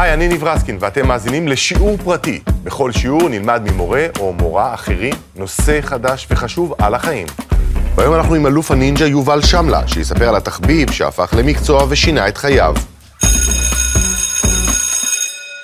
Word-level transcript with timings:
היי, 0.00 0.14
אני 0.14 0.28
ניב 0.28 0.44
רסקין, 0.44 0.76
ואתם 0.80 1.08
מאזינים 1.08 1.48
לשיעור 1.48 1.96
פרטי. 2.04 2.40
בכל 2.64 2.92
שיעור 2.92 3.28
נלמד 3.28 3.62
ממורה 3.70 4.06
או 4.18 4.32
מורה 4.32 4.74
אחרים 4.74 5.14
נושא 5.36 5.80
חדש 5.80 6.26
וחשוב 6.30 6.74
על 6.78 6.94
החיים. 6.94 7.26
והיום 7.94 8.14
אנחנו 8.14 8.34
עם 8.34 8.46
אלוף 8.46 8.70
הנינג'ה 8.70 9.06
יובל 9.06 9.42
שמלה, 9.42 9.88
שיספר 9.88 10.28
על 10.28 10.36
התחביב 10.36 10.90
שהפך 10.90 11.34
למקצוע 11.38 11.86
ושינה 11.88 12.28
את 12.28 12.38
חייו. 12.38 12.74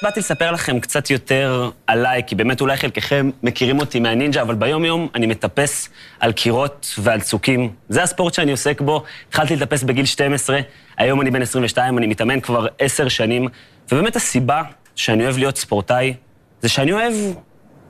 באתי 0.05 0.21
לספר 0.21 0.51
לכם 0.51 0.81
קצת 0.81 1.11
יותר 1.11 1.71
עליי, 1.87 2.23
כי 2.27 2.35
באמת 2.35 2.61
אולי 2.61 2.77
חלקכם 2.77 3.31
מכירים 3.43 3.81
אותי 3.81 4.01
מהנינג'ה, 4.01 4.43
אבל 4.43 4.55
ביום-יום 4.55 5.09
אני 5.15 5.27
מטפס 5.27 5.89
על 6.21 6.33
קירות 6.33 6.95
ועל 6.99 7.21
צוקים. 7.21 7.73
זה 7.89 8.03
הספורט 8.03 8.35
שאני 8.35 8.51
עוסק 8.51 8.81
בו. 8.81 9.05
התחלתי 9.29 9.57
לטפס 9.57 9.83
בגיל 9.83 10.05
12, 10.05 10.59
היום 10.97 11.21
אני 11.21 11.31
בן 11.31 11.43
22, 11.43 11.99
אני 11.99 12.07
מתאמן 12.07 12.41
כבר 12.41 12.67
עשר 12.79 13.09
שנים, 13.09 13.49
ובאמת 13.93 14.17
הסיבה 14.17 14.63
שאני 14.97 15.25
אוהב 15.25 15.39
להיות 15.39 15.57
ספורטאי, 15.57 16.15
זה 16.63 16.69
שאני 16.69 16.93
אוהב 16.93 17.13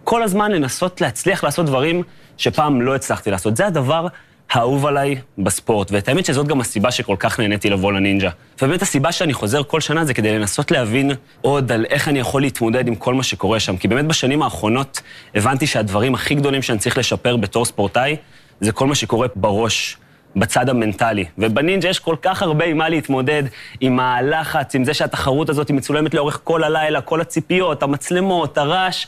כל 0.05 0.23
הזמן 0.23 0.53
לנסות 0.53 1.01
להצליח 1.01 1.45
לעשות 1.45 1.67
דברים 1.67 2.03
שפעם 2.37 2.83
לא 2.83 2.95
הצלחתי 2.95 3.31
לעשות. 3.31 3.57
זה 3.57 3.67
הדבר 3.67 4.07
האהוב 4.55 4.87
עליי 4.87 5.17
בספורט, 5.39 5.91
ואת 5.91 6.09
האמת 6.09 6.25
שזאת 6.25 6.47
גם 6.47 6.61
הסיבה 6.61 6.91
שכל 6.91 7.17
כך 7.19 7.41
נהניתי 7.41 7.71
לבוא 7.71 7.93
לנינג'ה. 7.93 8.31
ובאמת 8.63 8.83
הסיבה 8.83 9.13
שאני 9.13 9.35
חוזר 9.35 9.63
כל 9.63 9.81
שנה 9.81 10.05
זה 10.05 10.15
כדי 10.15 10.39
לנסות 10.39 10.71
להבין 10.71 11.11
עוד 11.41 11.73
על 11.73 11.87
איך 11.91 12.09
אני 12.09 12.19
יכול 12.19 12.43
להתמודד 12.43 12.89
עם 12.89 12.95
כל 12.95 13.15
מה 13.15 13.23
שקורה 13.23 13.61
שם. 13.61 13.77
כי 13.77 13.89
באמת 13.89 14.05
בשנים 14.05 14.43
האחרונות 14.43 15.01
הבנתי 15.35 15.67
שהדברים 15.67 16.15
הכי 16.15 16.35
גדולים 16.35 16.63
שאני 16.63 16.79
צריך 16.79 16.99
לשפר 16.99 17.37
בתור 17.37 17.65
ספורטאי, 17.65 18.17
זה 18.61 18.73
כל 18.73 18.87
מה 18.87 18.95
שקורה 18.95 19.27
בראש. 19.37 19.97
בצד 20.37 20.69
המנטלי. 20.69 21.25
ובנינג'ה 21.39 21.89
יש 21.89 21.99
כל 21.99 22.17
כך 22.23 22.43
הרבה 22.43 22.65
עם 22.65 22.79
מה 22.79 22.89
להתמודד, 22.89 23.43
עם 23.81 24.01
הלחץ, 24.01 24.75
עם 24.75 24.85
זה 24.85 24.95
שהתחרות 24.95 25.49
הזאת 25.49 25.69
היא 25.69 25.77
מצולמת 25.77 26.15
לאורך 26.15 26.41
כל 26.45 26.65
הלילה, 26.65 27.01
כל 27.01 27.21
הציפיות, 27.21 27.83
המצלמות, 27.83 28.59
הרעש, 28.59 29.07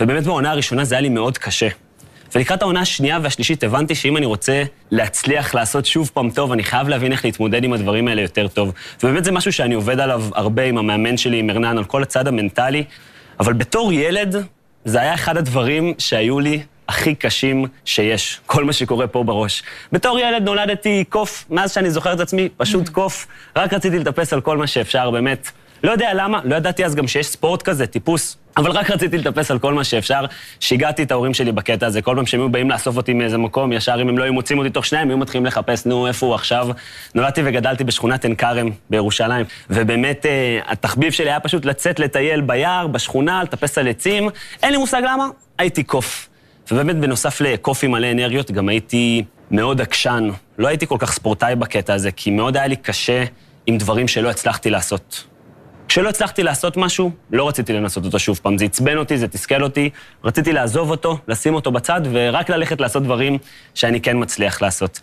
ובאמת 0.00 0.24
בעונה 0.24 0.50
הראשונה 0.50 0.84
זה 0.84 0.94
היה 0.94 1.02
לי 1.02 1.08
מאוד 1.08 1.38
קשה. 1.38 1.68
ולקראת 2.34 2.62
העונה 2.62 2.80
השנייה 2.80 3.18
והשלישית 3.22 3.64
הבנתי 3.64 3.94
שאם 3.94 4.16
אני 4.16 4.26
רוצה 4.26 4.62
להצליח 4.90 5.54
לעשות 5.54 5.86
שוב 5.86 6.10
פעם 6.14 6.30
טוב, 6.30 6.52
אני 6.52 6.64
חייב 6.64 6.88
להבין 6.88 7.12
איך 7.12 7.24
להתמודד 7.24 7.64
עם 7.64 7.72
הדברים 7.72 8.08
האלה 8.08 8.22
יותר 8.22 8.48
טוב. 8.48 8.72
ובאמת 9.02 9.24
זה 9.24 9.32
משהו 9.32 9.52
שאני 9.52 9.74
עובד 9.74 10.00
עליו 10.00 10.24
הרבה 10.34 10.64
עם 10.64 10.78
המאמן 10.78 11.16
שלי, 11.16 11.38
עם 11.38 11.50
ארנן, 11.50 11.78
על 11.78 11.84
כל 11.84 12.02
הצד 12.02 12.28
המנטלי. 12.28 12.84
אבל 13.40 13.52
בתור 13.52 13.92
ילד, 13.92 14.36
זה 14.84 15.00
היה 15.00 15.14
אחד 15.14 15.36
הדברים 15.36 15.94
שהיו 15.98 16.40
לי 16.40 16.62
הכי 16.88 17.14
קשים 17.14 17.66
שיש, 17.84 18.40
כל 18.46 18.64
מה 18.64 18.72
שקורה 18.72 19.06
פה 19.06 19.24
בראש. 19.24 19.62
בתור 19.92 20.18
ילד 20.18 20.42
נולדתי 20.42 21.04
קוף, 21.08 21.44
מאז 21.50 21.72
שאני 21.72 21.90
זוכר 21.90 22.12
את 22.12 22.20
עצמי, 22.20 22.48
פשוט 22.56 22.88
קוף. 22.88 23.26
רק 23.56 23.72
רציתי 23.72 23.98
לטפס 23.98 24.32
על 24.32 24.40
כל 24.40 24.56
מה 24.58 24.66
שאפשר, 24.66 25.10
באמת. 25.10 25.50
לא 25.84 25.90
יודע 25.90 26.10
למה, 26.14 26.40
לא 26.44 26.56
ידעתי 26.56 26.84
אז 26.84 26.94
גם 26.94 27.08
שיש 27.08 27.26
ספורט 27.26 27.62
כזה, 27.62 27.86
טיפוס, 27.86 28.36
אבל 28.56 28.70
רק 28.70 28.90
רציתי 28.90 29.18
לטפס 29.18 29.50
על 29.50 29.58
כל 29.58 29.74
מה 29.74 29.84
שאפשר. 29.84 30.24
שיגעתי 30.60 31.02
את 31.02 31.10
ההורים 31.10 31.34
שלי 31.34 31.52
בקטע 31.52 31.86
הזה, 31.86 32.02
כל 32.02 32.16
פעם 32.16 32.26
שהם 32.26 32.40
היו 32.40 32.48
באים 32.48 32.70
לאסוף 32.70 32.96
אותי 32.96 33.12
מאיזה 33.12 33.38
מקום, 33.38 33.72
ישר 33.72 33.98
אם 34.02 34.08
הם 34.08 34.18
לא 34.18 34.24
היו 34.24 34.32
מוצאים 34.32 34.58
אותי 34.58 34.70
תוך 34.70 34.86
שניים, 34.86 35.08
היו 35.08 35.18
מתחילים 35.18 35.46
לחפש, 35.46 35.86
נו, 35.86 36.06
איפה 36.06 36.26
הוא 36.26 36.34
עכשיו? 36.34 36.68
נולדתי 37.14 37.40
וגדלתי 37.44 37.84
בשכונת 37.84 38.24
עין 38.24 38.34
כרם 38.34 38.70
בירושלים, 38.90 39.46
ובאמת 39.70 40.26
אה, 40.26 40.58
התחביב 40.66 41.12
שלי 41.12 41.30
היה 41.30 41.40
פשוט 41.40 41.64
לצאת 41.64 42.00
לטייל 42.00 42.40
ביער, 42.40 42.86
בשכונה, 42.86 43.42
לטפס 43.42 43.78
על 43.78 43.88
עצים. 43.88 44.28
אין 44.62 44.72
לי 44.72 44.78
מושג 44.78 45.02
למה, 45.04 45.26
הייתי 45.58 45.82
קוף. 45.82 46.28
ובאמת, 46.70 46.96
בנוסף 46.96 47.40
לקופי 47.40 47.86
מלא 47.86 48.10
אנרגיות, 48.10 48.50
גם 48.50 48.68
הייתי 48.68 49.24
מאוד 49.50 49.80
עקשן. 49.80 50.28
לא 50.58 50.68
הייתי 50.68 50.86
כל 50.86 50.96
כך 50.98 51.12
ספורטאי 51.12 51.56
בקטע 51.56 51.94
הזה, 51.94 52.10
כי 52.10 52.30
מאוד 52.30 52.56
היה 52.56 52.66
לי 52.66 52.76
קשה 52.76 53.24
עם 53.66 53.78
דברים 53.78 54.08
שלא 54.08 54.30
הצלחתי 54.30 54.70
לעשות. 54.70 55.24
כשלא 55.88 56.08
הצלחתי 56.08 56.42
לעשות 56.42 56.76
משהו, 56.76 57.10
לא 57.32 57.48
רציתי 57.48 57.72
לנסות 57.72 58.04
אותו 58.04 58.18
שוב 58.18 58.40
פעם. 58.42 58.58
זה 58.58 58.64
עצבן 58.64 58.96
אותי, 58.96 59.18
זה 59.18 59.28
תסכל 59.28 59.62
אותי, 59.62 59.90
רציתי 60.24 60.52
לעזוב 60.52 60.90
אותו, 60.90 61.18
לשים 61.28 61.54
אותו 61.54 61.72
בצד, 61.72 62.00
ורק 62.12 62.50
ללכת 62.50 62.80
לעשות 62.80 63.02
דברים 63.02 63.38
שאני 63.74 64.00
כן 64.00 64.16
מצליח 64.20 64.62
לעשות. 64.62 65.00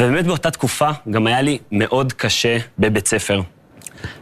ובאמת 0.00 0.26
באותה 0.26 0.50
תקופה 0.50 0.90
גם 1.10 1.26
היה 1.26 1.42
לי 1.42 1.58
מאוד 1.72 2.12
קשה 2.12 2.58
בבית 2.78 3.06
ספר. 3.06 3.40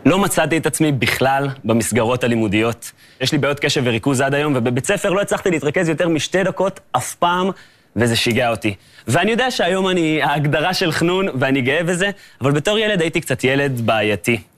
לא 0.06 0.18
מצאתי 0.18 0.56
את 0.56 0.66
עצמי 0.66 0.92
בכלל 0.92 1.48
במסגרות 1.64 2.24
הלימודיות. 2.24 2.92
יש 3.20 3.32
לי 3.32 3.38
בעיות 3.38 3.60
קשב 3.60 3.82
וריכוז 3.84 4.20
עד 4.20 4.34
היום, 4.34 4.52
ובבית 4.56 4.86
ספר 4.86 5.10
לא 5.10 5.20
הצלחתי 5.20 5.50
להתרכז 5.50 5.88
יותר 5.88 6.08
משתי 6.08 6.44
דקות 6.44 6.80
אף 6.92 7.14
פעם, 7.14 7.50
וזה 7.96 8.16
שיגע 8.16 8.50
אותי. 8.50 8.74
ואני 9.08 9.30
יודע 9.30 9.50
שהיום 9.50 9.88
אני 9.88 10.22
ההגדרה 10.22 10.74
של 10.74 10.92
חנון, 10.92 11.28
ואני 11.34 11.60
גאה 11.60 11.82
בזה, 11.82 12.10
אבל 12.40 12.50
בתור 12.50 12.78
ילד 12.78 13.00
הייתי 13.00 13.20
קצת 13.20 13.44
ילד 13.44 13.80
בעייתי. 13.80 14.51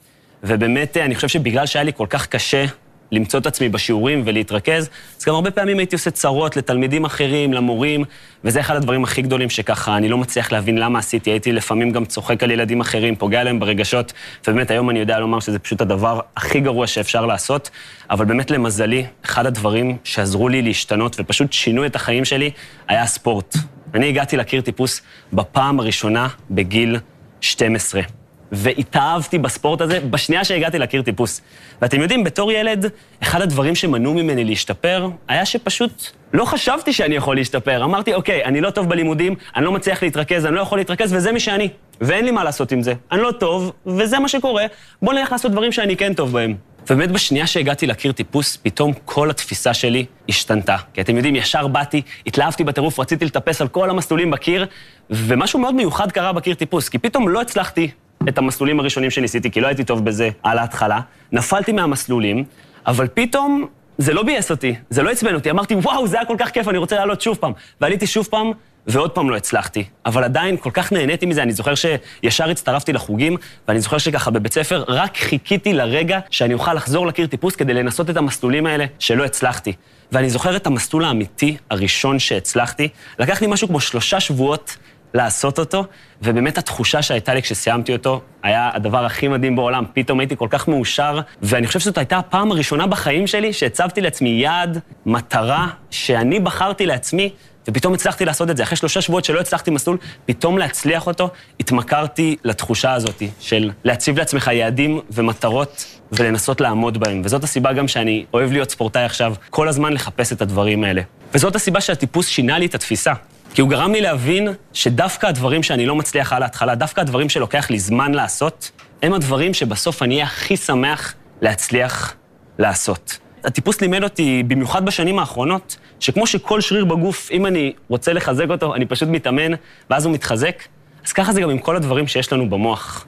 ובאמת, 0.47 0.97
אני 0.97 1.15
חושב 1.15 1.29
שבגלל 1.29 1.67
שהיה 1.67 1.83
לי 1.83 1.93
כל 1.93 2.07
כך 2.11 2.27
קשה 2.27 2.65
למצוא 3.13 3.41
את 3.41 3.47
עצמי 3.47 3.69
בשיעורים 3.69 4.23
ולהתרכז, 4.25 4.91
אז 5.19 5.25
גם 5.25 5.35
הרבה 5.35 5.51
פעמים 5.51 5.79
הייתי 5.79 5.97
עושה 5.97 6.11
צרות 6.11 6.57
לתלמידים 6.57 7.05
אחרים, 7.05 7.53
למורים, 7.53 8.05
וזה 8.45 8.61
אחד 8.61 8.77
הדברים 8.77 9.05
הכי 9.05 9.23
גדולים 9.23 9.51
שככה, 9.51 9.97
אני 9.97 10.09
לא 10.09 10.19
מצליח 10.19 10.53
להבין 10.53 10.79
למה 10.79 10.99
עשיתי. 10.99 11.31
הייתי 11.31 11.53
לפעמים 11.53 11.91
גם 11.91 12.05
צוחק 12.05 12.43
על 12.43 12.51
ילדים 12.51 12.81
אחרים, 12.81 13.17
פוגע 13.17 13.45
להם 13.45 13.61
ברגשות, 13.61 14.13
ובאמת 14.49 14.71
היום 14.71 14.91
אני 14.91 14.99
יודע 14.99 15.19
לומר 15.19 15.41
שזה 15.41 15.59
פשוט 15.59 15.81
הדבר 15.81 16.21
הכי 16.37 16.61
גרוע 16.61 16.87
שאפשר 16.87 17.27
לעשות, 17.27 17.71
אבל 18.11 18.25
באמת 18.25 18.51
למזלי, 18.51 19.07
אחד 19.25 19.47
הדברים 19.47 19.97
שעזרו 20.05 20.49
לי 20.49 20.63
להשתנות 20.63 21.17
ופשוט 21.19 21.53
שינו 21.53 21.87
את 21.87 21.97
החיים 21.97 22.25
שלי, 22.25 22.51
היה 22.89 23.03
הספורט. 23.03 23.57
אני 23.95 24.09
הגעתי 24.09 24.37
להכיר 24.37 24.61
טיפוס 24.61 25.03
בפעם 25.33 25.81
הראשונה 25.81 26.29
בגיל 26.51 26.99
12. 27.41 28.24
והתאהבתי 28.55 29.39
בספורט 29.39 29.81
הזה 29.81 30.01
בשנייה 30.01 30.45
שהגעתי 30.45 30.79
להכיר 30.79 31.03
טיפוס. 31.03 31.41
ואתם 31.83 32.01
יודעים, 32.01 32.25
בתור 32.25 32.53
ילד, 32.53 32.91
אחד 33.23 33.43
הדברים 33.43 33.75
שמנעו 33.75 34.15
ממני 34.15 34.45
להשתפר, 34.45 35.09
היה 35.29 35.47
שפשוט 35.47 36.07
לא 36.33 36.45
חשבתי 36.45 36.93
שאני 36.93 37.15
יכול 37.15 37.37
להשתפר. 37.37 37.85
אמרתי, 37.85 38.15
אוקיי, 38.15 38.45
אני 38.45 38.61
לא 38.61 38.71
טוב 38.71 38.89
בלימודים, 38.89 39.35
אני 39.57 39.65
לא 39.65 39.73
מצליח 39.73 40.03
להתרכז, 40.03 40.47
אני 40.47 40.55
לא 40.55 40.61
יכול 40.61 40.79
להתרכז, 40.79 41.13
וזה 41.13 41.33
מי 41.33 41.41
שאני. 41.41 41.69
ואין 42.01 42.25
לי 42.25 42.31
מה 42.31 42.45
לעשות 42.45 42.73
עם 42.73 42.83
זה. 42.83 42.95
אני 43.13 43.21
לא 43.23 43.33
טוב, 43.33 43.73
וזה 43.87 44.19
מה 44.19 44.29
שקורה, 44.29 44.65
בוא 45.03 45.15
נלך 45.15 45.33
לעשות 45.33 45.53
דברים 45.53 45.73
שאני 45.73 45.97
כן 45.97 46.15
טוב 46.15 46.33
בהם. 46.33 46.55
ובאמת 46.91 47.11
בשנייה 47.11 47.47
שהגעתי 47.47 47.87
להכיר 47.87 48.13
טיפוס, 48.13 48.59
פתאום 48.63 48.93
כל 49.05 49.31
התפיסה 49.31 49.75
שלי 49.75 50.05
השתנתה. 50.29 50.77
כי 50.95 51.01
אתם 51.01 51.17
יודעים, 51.17 51.37
ישר 51.37 51.67
באתי, 51.67 52.03
התלהבתי 52.27 52.65
בטירוף, 52.65 53.01
רציתי 53.01 53.25
לטפס 53.25 53.61
על 53.61 53.69
כל 53.69 53.91
המסלולים 53.91 54.31
בקיר, 54.31 54.67
ומשהו 55.11 55.59
מאוד 55.59 55.75
מיוחד 55.75 56.13
קרה 56.13 56.33
בקיר 56.33 56.55
טיפוס, 56.55 56.89
כי 56.89 56.99
פתאום 56.99 57.29
לא 57.29 57.41
הצלחתי 57.41 57.91
את 58.29 58.39
המסלולים 58.39 58.81
הראשונים 58.81 59.11
שניסיתי, 59.11 59.51
כי 59.51 59.61
לא 59.61 59.67
הייתי 59.67 59.85
טוב 59.85 60.05
בזה 60.05 60.29
על 60.43 60.59
ההתחלה. 60.59 61.01
נפלתי 61.33 61.73
מהמסלולים, 61.73 62.45
אבל 62.87 63.09
פתאום 63.15 63.67
זה 63.99 64.15
לא 64.15 64.23
ביאס 64.23 64.51
אותי, 64.51 64.75
זה 64.91 65.03
לא 65.03 65.11
עצבן 65.11 65.35
אותי. 65.35 65.51
אמרתי, 65.51 65.75
וואו, 65.75 66.07
זה 66.07 66.17
היה 66.17 66.27
כל 66.27 66.37
כך 66.39 66.51
כיף, 66.51 66.69
אני 66.69 66.79
רוצה 66.79 66.97
לעלות 66.97 67.21
שוב 67.21 67.37
פעם. 67.37 67.53
ועליתי 67.81 68.07
שוב 68.07 68.27
פעם, 68.31 68.53
ועוד 68.87 69.11
פעם 69.11 69.31
לא 69.31 69.37
הצלחתי. 69.37 69.85
אבל 70.07 70.25
עדיין 70.25 70.57
כל 70.57 70.71
כך 70.73 70.93
נהניתי 70.93 71.27
מזה, 71.27 71.43
אני 71.43 71.53
זוכר 71.53 71.73
שישר 71.75 72.51
הצטרפתי 72.51 72.93
לחוגים, 72.93 73.37
ואני 73.69 73.81
זוכר 73.81 73.99
שככה 73.99 74.31
בבית 74.31 74.53
ספר 74.53 74.85
רק 74.89 75.17
חיכיתי 75.17 75.73
לרגע 75.73 76.19
שאני 76.31 76.55
אוכל 76.55 76.75
לחזור 76.75 77.07
לקיר 77.07 77.27
טיפוס 77.27 77.57
כדי 77.57 77.75
לנסות 77.75 78.11
את 78.11 78.17
המסלולים 78.17 78.67
האלה 78.67 78.85
שלא 78.99 79.25
הצלחתי. 79.25 79.73
ואני 80.13 80.31
זוכר 80.31 80.57
את 80.57 80.67
המסלול 80.67 81.05
האמיתי 81.05 81.57
הראשון 81.71 82.19
שהצלחתי. 82.19 82.89
לקח 83.19 83.41
לי 83.41 83.47
משהו 83.47 83.69
כמו 83.69 83.81
שלושה 83.81 84.21
שבועות 84.21 84.77
לעשות 85.15 85.59
אותו, 85.59 85.85
ובאמת 86.23 86.59
התחושה 86.59 87.03
שהייתה 87.03 87.35
לי 87.35 87.43
כשסיימתי 87.43 87.93
אותו, 87.93 88.21
היה 88.43 88.71
הדבר 88.75 89.05
הכי 89.05 89.29
מדהים 89.29 89.57
בעולם. 89.57 89.85
פתאום 89.93 90.21
הייתי 90.21 90.37
כל 90.37 90.49
כך 90.51 90.69
מאושר, 90.69 91.21
ואני 91.43 91.67
חושב 91.67 91.81
שזאת 91.81 91.99
הייתה 91.99 92.19
הפעם 92.19 92.53
הראשונה 92.53 92.87
בחיים 92.87 93.27
שלי 93.27 93.53
שהצבתי 93.53 94.01
לעצמי 94.01 94.29
יעד, 94.29 94.79
מטרה, 95.07 95.69
שאני 95.91 96.41
בחרתי 96.41 96.87
לעצמי, 96.87 97.31
ופתאום 97.69 97.95
הצלחתי 97.95 98.25
לעשות 98.25 98.51
את 98.51 98.57
זה. 98.57 98.63
אחרי 98.63 98.77
שלושה 98.77 99.01
שבועות 99.01 99.25
שלא 99.25 99.41
הצלחתי 99.41 99.71
מסלול, 99.71 99.99
פתאום 100.27 100.59
להצליח 100.59 101.07
אותו, 101.07 101.31
התמכרתי 101.61 102.37
לתחושה 102.45 102.93
הזאת 102.93 103.23
של 103.41 103.71
להציב 103.85 104.19
לעצמך 104.19 104.51
יעדים 104.53 105.01
ומטרות 105.11 106.01
ולנסות 106.13 106.61
לעמוד 106.61 106.99
בהם. 106.99 107.23
וזאת 107.25 107.45
הסיבה 107.45 107.73
גם 107.73 107.89
שאני 107.89 108.25
אוהב 108.35 108.53
להיות 108.53 108.71
ספורטאי 108.71 109.05
עכשיו, 109.05 109.35
כל 109.51 109.69
הזמן 109.69 109.93
לחפש 109.93 110.33
את 110.33 110.43
הדברים 110.43 110.85
האלה. 110.85 111.03
וזאת 111.35 111.57
הסיבה 111.57 111.81
שהטיפוס 111.81 112.29
שינה 112.29 112.59
לי 112.59 112.67
את 112.67 112.75
התפיסה. 112.75 113.13
כי 113.55 113.61
הוא 113.61 113.71
גרם 113.71 113.93
לי 113.93 114.01
להבין 114.01 114.49
שדווקא 114.73 115.27
הדברים 115.27 115.63
שאני 115.63 115.87
לא 115.87 115.95
מצליח 115.95 116.33
על 116.33 116.43
ההתחלה, 116.43 116.75
דווקא 116.75 117.01
הדברים 117.01 117.29
שלוקח 117.29 117.71
לי 117.71 117.79
זמן 117.79 118.13
לעשות, 118.13 118.71
הם 119.03 119.13
הדברים 119.13 119.55
שבסוף 119.55 120.03
אני 120.03 120.15
אהיה 120.15 120.27
הכי 120.27 120.57
שמח 120.57 121.15
להצליח 121.41 122.15
לעשות. 122.59 123.19
הטיפוס 123.45 123.81
לימד 123.81 124.03
אותי, 124.03 124.43
במיוחד 124.43 124.85
בשנים 124.85 125.19
האחרונות, 125.19 125.77
שכמו 126.01 126.27
שכל 126.27 126.61
שריר 126.61 126.85
בגוף, 126.85 127.29
אם 127.31 127.47
אני 127.47 127.73
רוצה 127.89 128.13
לחזק 128.13 128.47
אותו, 128.51 128.75
אני 128.75 128.87
פשוט 128.87 129.09
מתאמן, 129.09 129.53
ואז 129.91 130.07
הוא 130.07 130.15
מתחזק, 130.15 130.63
אז 131.07 131.13
ככה 131.13 131.33
זה 131.33 131.41
גם 131.41 131.51
עם 131.51 131.59
כל 131.59 131.77
הדברים 131.77 132.07
שיש 132.07 132.33
לנו 132.33 132.51
במוח. 132.51 133.07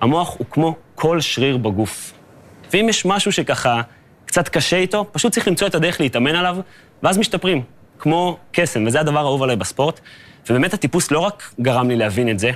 המוח 0.00 0.34
הוא 0.38 0.46
כמו 0.50 0.74
כל 0.94 1.20
שריר 1.20 1.56
בגוף. 1.56 2.12
ואם 2.72 2.86
יש 2.88 3.04
משהו 3.04 3.32
שככה 3.32 3.80
קצת 4.26 4.48
קשה 4.48 4.76
איתו, 4.76 5.06
פשוט 5.12 5.32
צריך 5.32 5.48
למצוא 5.48 5.66
את 5.66 5.74
הדרך 5.74 6.00
להתאמן 6.00 6.34
עליו, 6.34 6.56
ואז 7.02 7.18
משתפרים. 7.18 7.62
כמו 8.04 8.38
קסם, 8.52 8.84
וזה 8.86 9.00
הדבר 9.00 9.18
האהוב 9.18 9.42
עליי 9.42 9.56
בספורט. 9.56 10.00
ובאמת 10.50 10.74
הטיפוס 10.74 11.10
לא 11.10 11.18
רק 11.18 11.54
גרם 11.60 11.88
לי 11.88 11.96
להבין 11.96 12.28
את 12.28 12.38
זה, 12.38 12.50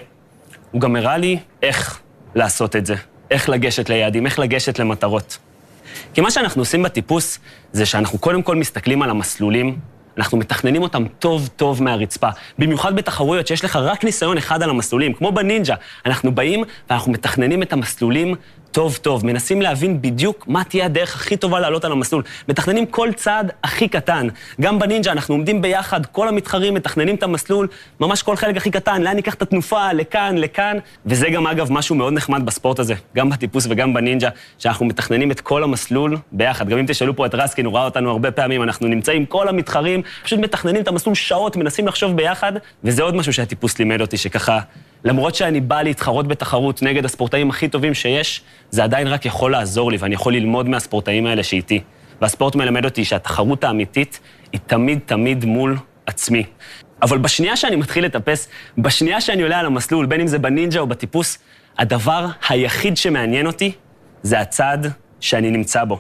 הוא 0.71 0.81
גם 0.81 0.97
הראה 0.97 1.19
לי 1.19 1.39
איך 1.63 2.01
לעשות 2.35 2.77
את 2.77 2.87
זה, 2.87 2.95
איך 3.31 3.49
לגשת 3.49 3.89
ליעדים, 3.89 4.27
איך 4.27 4.39
לגשת 4.39 4.79
למטרות. 4.79 5.39
כי 6.15 6.21
מה 6.21 6.31
שאנחנו 6.31 6.63
עושים 6.63 6.83
בטיפוס 6.83 7.39
זה 7.73 7.87
שאנחנו 7.87 8.19
קודם 8.19 8.43
כל 8.43 8.57
מסתכלים 8.57 9.03
על 9.03 9.11
המסלולים, 9.11 9.79
אנחנו 10.19 10.39
מתכננים 10.39 10.83
אותם 10.83 11.05
טוב 11.19 11.49
טוב 11.57 11.83
מהרצפה. 11.83 12.29
במיוחד 12.59 12.97
בתחרויות 12.97 13.47
שיש 13.47 13.65
לך 13.65 13.77
רק 13.77 14.05
ניסיון 14.05 14.39
אחד 14.39 14.63
על 14.63 14.71
המסלולים, 14.71 15.13
כמו 15.13 15.33
בנינג'ה. 15.33 15.75
אנחנו 16.07 16.35
באים 16.35 16.65
ואנחנו 16.91 17.13
מתכננים 17.13 17.63
את 17.63 17.73
המסלולים 17.73 18.35
טוב 18.73 18.99
טוב, 19.03 19.27
מנסים 19.27 19.63
להבין 19.63 20.03
בדיוק 20.03 20.45
מה 20.49 20.65
תהיה 20.65 20.85
הדרך 20.85 21.15
הכי 21.15 21.37
טובה 21.37 21.61
לעלות 21.61 21.85
על 21.85 21.93
המסלול. 21.93 22.23
מתכננים 22.49 22.87
כל 22.87 23.09
צעד 23.17 23.53
הכי 23.65 23.89
קטן. 23.89 24.29
גם 24.61 24.79
בנינג'ה 24.79 25.13
אנחנו 25.13 25.35
עומדים 25.35 25.63
ביחד, 25.63 26.07
כל 26.07 26.29
המתחרים 26.29 26.75
מתכננים 26.75 27.15
את 27.15 27.23
המסלול, 27.23 27.69
ממש 28.01 28.23
כל 28.23 28.37
חלק 28.37 28.57
הכי 28.57 28.71
קטן, 28.71 29.03
לאן 29.03 29.17
ניקח 29.17 29.35
את 29.35 29.43
התנופה, 29.43 29.93
לכאן, 29.93 30.39
לכאן. 30.39 30.77
וזה 31.07 31.31
גם 31.31 31.47
אגב 31.47 31.73
משהו 31.73 31.95
מאוד 31.95 32.13
נחמד 32.13 32.47
בספורט 32.47 32.79
הזה, 32.79 32.95
גם 33.17 33.31
בטיפוס 33.31 33.67
וגם 33.71 33.95
בנינג'ה, 33.95 34.29
שאנחנו 34.59 34.87
מתכננים 34.87 35.31
את 35.31 35.41
כל 35.41 35.65
המסלול 35.65 36.17
ביחד. 36.33 36.69
גם 36.69 36.79
אם 36.79 36.87
תשאלו 36.87 37.17
פה 37.17 37.27
את 37.27 37.35
רסקין, 37.35 37.67
הוא 37.67 37.75
ראה 37.75 37.85
אותנו 37.85 38.11
הרבה 38.11 38.31
פעמים, 38.31 38.63
אנחנו 38.63 38.89
נמצאים 38.89 39.27
כל 39.27 39.49
המתחרים, 39.49 40.03
פשוט 40.25 40.39
מתכננים 40.39 40.83
את 40.83 40.89
המסלול 40.89 41.15
שעות, 41.15 41.57
מנסים 41.57 41.87
לחשוב 41.87 42.17
ביחד, 42.17 42.53
וזה 42.85 43.03
עוד 43.03 43.17
משהו 43.17 43.33
שהטיפוס 43.33 43.79
לימד 43.79 44.01
אותי, 44.01 44.17
שככה 44.17 44.59
למרות 45.05 45.35
שאני 45.35 45.61
בא 45.61 45.83
להתחרות 45.83 46.29
בתחרות 46.29 46.83
נגד 46.83 47.05
הספורטאים 47.05 47.51
הכי 47.51 47.69
טובים 47.69 47.95
שיש, 47.95 48.43
זה 48.71 48.85
עדיין 48.85 49.07
רק 49.07 49.27
יכול 49.27 49.53
לעזור 49.53 49.91
לי, 49.91 49.97
ואני 50.01 50.15
יכול 50.15 50.35
ללמוד 50.35 50.69
מהספורטאים 50.69 51.27
האלה 51.27 51.43
שאיתי. 51.43 51.81
והספורט 52.21 52.57
מלמד 52.57 52.85
אותי 52.85 53.05
שהתחרות 53.05 53.65
האמיתית 53.65 54.21
היא 54.53 54.61
תמיד 54.67 54.99
תמיד 55.07 55.45
מול 55.45 55.77
עצמי. 56.07 56.45
אבל 57.03 57.19
בשנייה 57.19 57.57
שאני 57.57 57.77
מתחיל 57.77 58.05
לטפס, 58.05 58.49
בשנייה 58.79 59.21
שאני 59.21 59.43
עולה 59.43 59.59
על 59.59 59.67
המסלול, 59.67 60.07
בין 60.07 60.21
אם 60.21 60.27
זה 60.27 60.39
בנינג'ה 60.39 60.81
או 60.81 60.87
בטיפוס, 60.87 61.39
הדבר 61.79 62.27
היחיד 62.49 62.97
שמעניין 62.97 63.47
אותי 63.47 63.73
זה 64.23 64.41
הצעד 64.41 64.93
שאני 65.21 65.51
נמצא 65.51 65.85
בו. 65.85 65.99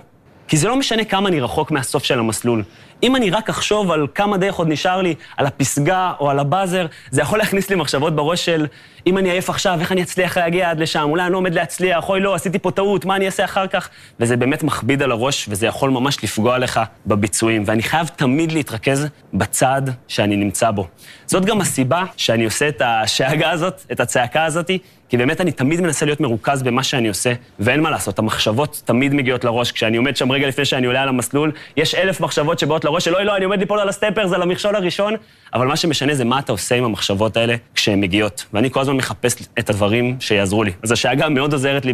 כי 0.49 0.57
זה 0.57 0.69
לא 0.69 0.77
משנה 0.77 1.05
כמה 1.05 1.29
אני 1.29 1.41
רחוק 1.41 1.71
מהסוף 1.71 2.05
של 2.05 2.19
המסלול. 2.19 2.63
אם 3.03 3.17
אני 3.17 3.31
רק 3.31 3.49
אחשוב 3.49 3.91
על 3.91 4.07
כמה 4.15 4.37
דרך 4.37 4.55
עוד 4.55 4.69
נשאר 4.69 5.03
לי, 5.03 5.15
על 5.37 5.47
הפסגה 5.47 6.13
או 6.21 6.31
על 6.31 6.39
הבאזר, 6.39 6.87
זה 7.11 7.21
יכול 7.21 7.39
להכניס 7.39 7.71
לי 7.71 7.77
מחשבות 7.77 8.17
בראש 8.17 8.45
של 8.45 8.67
אם 9.07 9.19
אני 9.19 9.31
עייף 9.31 9.51
עכשיו, 9.51 9.81
איך 9.81 9.93
אני 9.93 10.03
אצליח 10.03 10.39
להגיע 10.39 10.71
עד 10.71 10.81
לשם, 10.81 11.03
אולי 11.03 11.23
אני 11.23 11.33
לא 11.33 11.37
עומד 11.37 11.55
להצליח, 11.55 12.09
אוי 12.09 12.21
לא, 12.21 12.35
עשיתי 12.35 12.59
פה 12.59 12.71
טעות, 12.71 13.05
מה 13.05 13.17
אני 13.17 13.27
אעשה 13.27 13.45
אחר 13.45 13.67
כך? 13.67 13.89
וזה 14.21 14.37
באמת 14.37 14.63
מכביד 14.63 15.03
על 15.03 15.13
הראש, 15.13 15.47
וזה 15.49 15.67
יכול 15.67 15.91
ממש 15.91 16.25
לפגוע 16.25 16.59
לך 16.59 16.81
בביצועים. 17.07 17.63
ואני 17.67 17.83
חייב 17.83 18.07
תמיד 18.17 18.53
להתרכז 18.53 19.07
בצעד 19.35 19.91
שאני 20.09 20.37
נמצא 20.37 20.71
בו. 20.71 20.87
זאת 21.27 21.45
גם 21.45 21.61
הסיבה 21.61 22.05
שאני 22.17 22.45
עושה 22.45 22.69
את 22.69 22.83
השאגה 22.85 23.51
הזאת, 23.51 23.85
את 23.93 24.01
הצעקה 24.01 24.45
הזאתי, 24.45 24.79
כי 25.09 25.17
באמת 25.17 25.41
אני 25.41 25.53
תמיד 25.53 25.81
מנסה 25.81 26.07
להיות 26.07 26.21
מרוכז 26.21 26.63
במה 26.63 26.83
שאני 26.83 27.09
עושה, 27.09 27.33
ואין 27.59 27.81
מה 27.81 27.91
לעשות, 27.91 28.19
המחשבות 28.19 28.83
תמיד 28.85 29.15
מגיעות 29.15 29.45
לראש. 29.45 29.73
כשאני 29.73 29.97
עומד 29.97 30.17
שם 30.17 30.33
רגע 30.33 30.49
לפני 30.49 30.65
שאני 30.65 30.87
עולה 30.87 31.03
על 31.03 31.09
המסלול, 31.09 31.53
יש 31.77 31.95
אלף 31.95 32.21
מחשבות 32.21 32.59
שבאות 32.59 32.85
לראש 32.89 33.05
של 33.05 33.15
אוי 33.15 33.25
לא, 33.25 33.37
אני 33.37 33.45
עומד 33.45 33.61
ליפול 33.61 33.81
על 33.81 33.89
הסטפר, 33.89 34.27
זה 34.27 34.35
על 34.35 34.43
המכשול 34.43 34.77
הראשון, 34.77 35.15
אבל 35.55 35.67
מה 35.67 35.77
שמשנה 35.77 36.15
זה 36.15 36.25
מה 36.25 36.39
אתה 36.39 36.53
עושה 36.53 36.75
עם 36.75 36.85
המחשבות 36.85 37.37
האלה 37.37 37.55
כשהן 37.75 38.01
מגיעות. 38.01 38.45
ואני 38.53 38.71
כל 38.71 38.81
הזמן 38.81 38.97
מחפש 38.97 39.37
את 39.59 39.71
הדברים 39.71 40.17
שיעזרו 40.21 40.65
לי. 40.65 40.73
אז 40.83 40.93
השאגה 40.93 41.29
מאוד 41.29 41.53
עוזרת 41.53 41.85
לי 41.85 41.93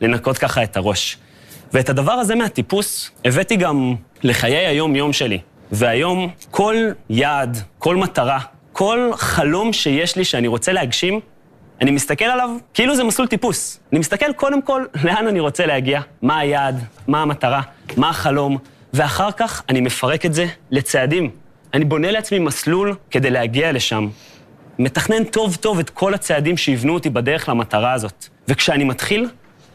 בלנקות 0.00 0.38
ככה 0.38 0.62
את 0.62 0.76
הראש. 0.76 1.18
ואת 1.72 1.88
הדבר 1.88 2.12
הזה 2.12 2.34
מהטיפוס 2.34 3.10
הבאתי 3.24 3.56
גם 3.56 3.94
לחיי 4.22 4.66
היום-יום 4.66 5.12
שלי. 5.12 5.38
והיום 5.72 6.30
כל 6.50 6.76
יעד, 7.10 7.58
כל 7.78 7.96
מטרה, 7.96 8.38
כל 8.72 9.10
חלום 9.14 9.72
שיש 9.72 10.16
לי 10.16 10.24
שאני 10.24 10.48
רוצה 10.48 10.72
להגשים, 10.72 11.20
אני 11.80 11.90
מסתכל 11.90 12.24
עליו 12.24 12.50
כאילו 12.74 12.96
זה 12.96 13.04
מסלול 13.04 13.28
טיפוס. 13.28 13.80
אני 13.92 14.00
מסתכל 14.00 14.32
קודם 14.32 14.62
כל 14.62 14.84
לאן 15.04 15.26
אני 15.26 15.40
רוצה 15.40 15.66
להגיע, 15.66 16.00
מה 16.22 16.38
היעד, 16.38 16.84
מה 17.08 17.22
המטרה, 17.22 17.62
מה 17.96 18.08
החלום, 18.08 18.58
ואחר 18.92 19.32
כך 19.32 19.62
אני 19.68 19.80
מפרק 19.80 20.26
את 20.26 20.34
זה 20.34 20.46
לצעדים. 20.70 21.30
אני 21.74 21.84
בונה 21.84 22.10
לעצמי 22.10 22.38
מסלול 22.38 22.96
כדי 23.10 23.30
להגיע 23.30 23.72
לשם. 23.72 24.08
מתכנן 24.78 25.24
טוב 25.24 25.56
טוב 25.56 25.78
את 25.78 25.90
כל 25.90 26.14
הצעדים 26.14 26.56
שיבנו 26.56 26.94
אותי 26.94 27.10
בדרך 27.10 27.48
למטרה 27.48 27.92
הזאת. 27.92 28.26
וכשאני 28.48 28.84
מתחיל, 28.84 29.28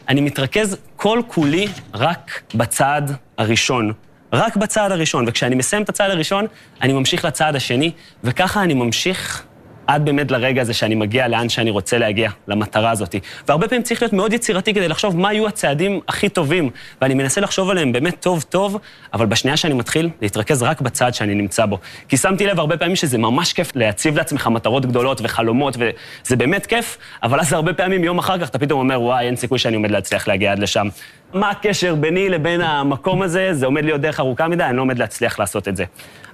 אני 0.10 0.22
מתרכז 0.22 0.78
כל 0.96 1.22
כולי 1.28 1.68
רק 1.94 2.42
בצעד 2.56 3.12
הראשון. 3.38 3.94
רק 4.34 4.56
בצעד 4.56 4.92
הראשון, 4.92 5.26
וכשאני 5.28 5.56
מסיים 5.56 5.84
את 5.84 5.90
הצעד 5.90 6.12
הראשון, 6.12 6.46
אני 6.82 6.94
ממשיך 6.94 7.26
לצעד 7.26 7.56
השני, 7.56 7.92
וככה 8.24 8.64
אני 8.64 8.74
ממשיך 8.74 9.47
עד 9.88 10.06
באמת 10.06 10.32
לרגע 10.32 10.62
הזה 10.62 10.74
שאני 10.74 10.96
מגיע 10.96 11.28
לאן 11.28 11.50
שאני 11.50 11.70
רוצה 11.70 11.98
להגיע, 11.98 12.30
למטרה 12.48 12.92
הזאת. 12.92 13.16
והרבה 13.48 13.68
פעמים 13.68 13.84
צריך 13.84 14.02
להיות 14.02 14.14
מאוד 14.14 14.34
יצירתי 14.34 14.74
כדי 14.74 14.88
לחשוב 14.88 15.18
מה 15.18 15.34
יהיו 15.34 15.48
הצעדים 15.48 16.00
הכי 16.08 16.30
טובים, 16.30 16.70
ואני 17.02 17.14
מנסה 17.14 17.42
לחשוב 17.42 17.70
עליהם 17.70 17.92
באמת 17.92 18.16
טוב-טוב, 18.20 18.80
אבל 19.14 19.26
בשנייה 19.26 19.58
שאני 19.58 19.74
מתחיל, 19.74 20.10
להתרכז 20.22 20.64
רק 20.64 20.82
בצעד 20.82 21.14
שאני 21.14 21.36
נמצא 21.36 21.66
בו. 21.66 21.80
כי 22.08 22.18
שמתי 22.18 22.46
לב 22.46 22.60
הרבה 22.60 22.78
פעמים 22.78 22.96
שזה 22.96 23.18
ממש 23.18 23.54
כיף 23.54 23.72
להציב 23.76 24.18
לעצמך 24.18 24.48
מטרות 24.48 24.86
גדולות 24.86 25.22
וחלומות, 25.24 25.78
וזה 25.78 26.36
באמת 26.36 26.66
כיף, 26.66 26.98
אבל 27.24 27.40
אז 27.40 27.54
הרבה 27.54 27.74
פעמים, 27.74 28.04
יום 28.04 28.18
אחר 28.18 28.38
כך, 28.38 28.50
אתה 28.50 28.60
פתאום 28.60 28.80
אומר, 28.80 29.02
וואי, 29.02 29.26
אין 29.26 29.36
סיכוי 29.36 29.60
שאני 29.60 29.76
עומד 29.76 29.92
להצליח 29.92 30.28
להגיע 30.28 30.52
עד 30.52 30.60
לשם. 30.60 30.88
מה 31.34 31.50
הקשר 31.50 31.96
ביני 31.96 32.30
לבין 32.30 32.62
המקום 32.62 33.22
הזה? 33.22 33.54
זה 33.54 33.66
עומד 33.66 33.86
להיות 33.86 34.02
דרך 34.02 34.20
ארוכה 34.20 34.48
מדי, 34.48 34.64
אני 34.64 34.78
לא 34.78 34.82
עומד 34.82 35.00
להצליח 35.00 35.40
לעשות 35.40 35.68
את 35.68 35.76
זה. 35.76 35.86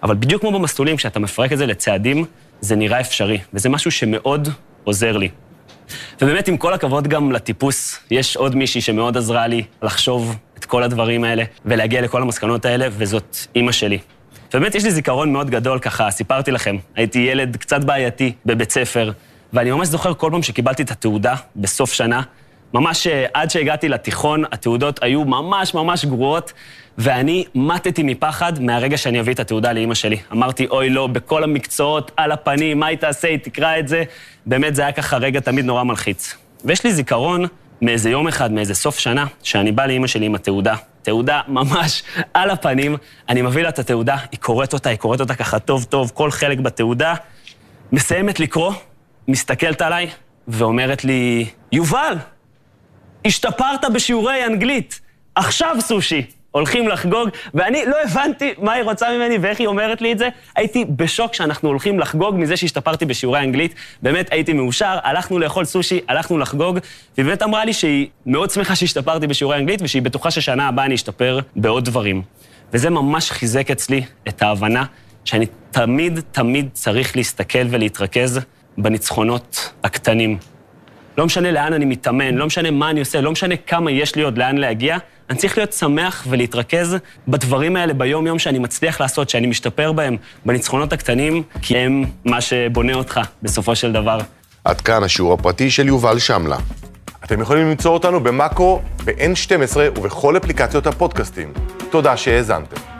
אבל 0.03 0.15
בדיוק 0.15 0.41
כמו 0.41 0.51
במסלולים, 0.51 0.97
כשאתה 0.97 1.19
מפרק 1.19 1.53
את 1.53 1.57
זה 1.57 1.65
לצעדים, 1.65 2.25
זה 2.63 2.75
נראה 2.75 2.99
אפשרי, 2.99 3.39
וזה 3.53 3.69
משהו 3.69 3.91
שמאוד 3.91 4.49
עוזר 4.83 5.17
לי. 5.17 5.29
ובאמת, 6.21 6.47
עם 6.47 6.57
כל 6.57 6.73
הכבוד 6.73 7.07
גם 7.07 7.31
לטיפוס, 7.31 7.99
יש 8.11 8.35
עוד 8.35 8.55
מישהי 8.55 8.81
שמאוד 8.81 9.17
עזרה 9.17 9.47
לי 9.47 9.63
לחשוב 9.81 10.35
את 10.57 10.65
כל 10.65 10.83
הדברים 10.83 11.23
האלה 11.23 11.43
ולהגיע 11.65 12.01
לכל 12.01 12.21
המסקנות 12.21 12.65
האלה, 12.65 12.87
וזאת 12.91 13.37
אימא 13.55 13.71
שלי. 13.71 13.99
ובאמת, 14.53 14.75
יש 14.75 14.83
לי 14.83 14.91
זיכרון 14.91 15.33
מאוד 15.33 15.49
גדול, 15.49 15.79
ככה 15.79 16.11
סיפרתי 16.11 16.51
לכם. 16.51 16.77
הייתי 16.95 17.19
ילד 17.19 17.57
קצת 17.57 17.83
בעייתי 17.83 18.33
בבית 18.45 18.71
ספר, 18.71 19.11
ואני 19.53 19.71
ממש 19.71 19.87
זוכר 19.87 20.13
כל 20.13 20.29
פעם 20.31 20.43
שקיבלתי 20.43 20.83
את 20.83 20.91
התעודה 20.91 21.35
בסוף 21.55 21.93
שנה, 21.93 22.21
ממש 22.73 23.07
אה, 23.07 23.25
עד 23.33 23.51
שהגעתי 23.51 23.89
לתיכון, 23.89 24.43
התעודות 24.51 25.03
היו 25.03 25.25
ממש 25.25 25.73
ממש 25.73 26.05
גרועות, 26.05 26.53
ואני 26.97 27.45
מתתי 27.55 28.03
מפחד 28.03 28.61
מהרגע 28.61 28.97
שאני 28.97 29.19
אביא 29.19 29.33
את 29.33 29.39
התעודה 29.39 29.73
לאימא 29.73 29.93
שלי. 29.93 30.17
אמרתי, 30.31 30.67
אוי 30.67 30.89
לא, 30.89 31.07
בכל 31.07 31.43
המקצועות, 31.43 32.11
על 32.17 32.31
הפנים, 32.31 32.79
מה 32.79 32.85
היא 32.85 32.97
תעשה, 32.97 33.27
היא 33.27 33.37
תקרא 33.37 33.79
את 33.79 33.87
זה. 33.87 34.03
באמת, 34.45 34.75
זה 34.75 34.81
היה 34.81 34.91
ככה 34.91 35.17
רגע 35.17 35.39
תמיד 35.39 35.65
נורא 35.65 35.83
מלחיץ. 35.83 36.35
ויש 36.65 36.83
לי 36.83 36.93
זיכרון 36.93 37.45
מאיזה 37.81 38.09
יום 38.09 38.27
אחד, 38.27 38.51
מאיזה 38.51 38.75
סוף 38.75 38.99
שנה, 38.99 39.25
שאני 39.43 39.71
בא 39.71 39.85
לאימא 39.85 40.07
שלי 40.07 40.25
עם 40.25 40.35
התעודה. 40.35 40.75
תעודה 41.01 41.41
ממש 41.47 42.03
על 42.33 42.49
הפנים, 42.49 42.97
אני 43.29 43.41
מביא 43.41 43.63
לה 43.63 43.69
את 43.69 43.79
התעודה, 43.79 44.15
היא 44.31 44.39
קוראת 44.39 44.73
אותה, 44.73 44.89
היא 44.89 44.97
קוראת 44.97 45.21
אותה 45.21 45.35
ככה 45.35 45.59
טוב-טוב, 45.59 46.11
כל 46.13 46.31
חלק 46.31 46.59
בתעודה, 46.59 47.13
מסיימת 47.91 48.39
לקרוא, 48.39 48.73
מסתכלת 49.27 49.81
עליי 49.81 50.09
ואומרת 50.47 51.05
לי, 51.05 51.45
יובל, 51.71 52.17
השתפרת 53.25 53.85
בשיעורי 53.93 54.45
אנגלית, 54.45 55.01
עכשיו 55.35 55.77
סושי. 55.79 56.25
הולכים 56.51 56.87
לחגוג, 56.87 57.29
ואני 57.53 57.85
לא 57.85 57.95
הבנתי 58.03 58.53
מה 58.57 58.73
היא 58.73 58.83
רוצה 58.83 59.11
ממני 59.11 59.37
ואיך 59.41 59.59
היא 59.59 59.67
אומרת 59.67 60.01
לי 60.01 60.11
את 60.11 60.17
זה. 60.17 60.29
הייתי 60.55 60.85
בשוק 60.85 61.33
שאנחנו 61.33 61.69
הולכים 61.69 61.99
לחגוג 61.99 62.35
מזה 62.35 62.57
שהשתפרתי 62.57 63.05
בשיעורי 63.05 63.39
אנגלית. 63.39 63.75
באמת 64.01 64.31
הייתי 64.31 64.53
מאושר, 64.53 64.97
הלכנו 65.03 65.39
לאכול 65.39 65.65
סושי, 65.65 65.99
הלכנו 66.07 66.37
לחגוג, 66.37 66.79
והיא 67.17 67.25
באמת 67.25 67.43
אמרה 67.43 67.65
לי 67.65 67.73
שהיא 67.73 68.07
מאוד 68.25 68.51
שמחה 68.51 68.75
שהשתפרתי 68.75 69.27
בשיעורי 69.27 69.57
אנגלית, 69.57 69.81
ושהיא 69.81 70.01
בטוחה 70.01 70.31
ששנה 70.31 70.67
הבאה 70.67 70.85
אני 70.85 70.95
אשתפר 70.95 71.39
בעוד 71.55 71.85
דברים. 71.85 72.21
וזה 72.73 72.89
ממש 72.89 73.31
חיזק 73.31 73.71
אצלי 73.71 74.01
את 74.27 74.41
ההבנה 74.41 74.83
שאני 75.25 75.45
תמיד 75.71 76.19
תמיד 76.31 76.69
צריך 76.73 77.15
להסתכל 77.17 77.65
ולהתרכז 77.69 78.39
בניצחונות 78.77 79.73
הקטנים. 79.83 80.37
לא 81.17 81.25
משנה 81.25 81.51
לאן 81.51 81.73
אני 81.73 81.85
מתאמן, 81.85 82.35
לא 82.35 82.45
משנה 82.45 82.71
מה 82.71 82.89
אני 82.89 82.99
עושה, 82.99 83.21
לא 83.21 83.31
משנה 83.31 83.55
כמה 83.57 83.91
יש 83.91 84.15
לי 84.15 84.21
עוד 84.21 84.37
לאן 84.37 84.57
להגיע, 84.57 84.97
אני 85.29 85.37
צריך 85.37 85.57
להיות 85.57 85.73
שמח 85.73 86.25
ולהתרכז 86.29 86.97
בדברים 87.27 87.75
האלה 87.75 87.93
ביום-יום 87.93 88.39
שאני 88.39 88.59
מצליח 88.59 89.01
לעשות, 89.01 89.29
שאני 89.29 89.47
משתפר 89.47 89.91
בהם, 89.91 90.17
בניצחונות 90.45 90.93
הקטנים, 90.93 91.43
כי 91.61 91.77
הם 91.77 92.03
מה 92.25 92.41
שבונה 92.41 92.93
אותך 92.93 93.19
בסופו 93.43 93.75
של 93.75 93.91
דבר. 93.91 94.17
עד 94.63 94.81
כאן 94.81 95.03
השיעור 95.03 95.33
הפרטי 95.33 95.71
של 95.71 95.87
יובל 95.87 96.19
שמלה. 96.19 96.57
אתם 97.23 97.41
יכולים 97.41 97.67
למצוא 97.67 97.91
אותנו 97.91 98.19
במאקו, 98.19 98.81
ב-N12 99.05 99.77
ובכל 99.77 100.37
אפליקציות 100.37 100.87
הפודקאסטים. 100.87 101.53
תודה 101.89 102.17
שהאזנתם. 102.17 102.92